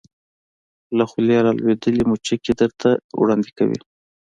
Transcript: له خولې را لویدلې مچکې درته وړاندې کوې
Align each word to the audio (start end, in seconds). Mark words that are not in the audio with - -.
له 0.97 1.03
خولې 1.11 1.37
را 1.45 1.51
لویدلې 1.59 2.03
مچکې 2.09 2.53
درته 2.59 2.89
وړاندې 3.19 3.51
کوې 3.57 3.79